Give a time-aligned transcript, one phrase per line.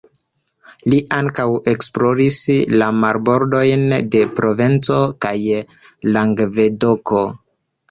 [0.93, 2.39] Li ankaŭ esploris
[2.83, 3.85] la marbordojn
[4.17, 5.37] de Provenco kaj
[6.19, 7.25] Langvedoko.